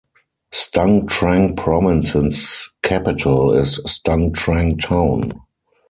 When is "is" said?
3.53-3.79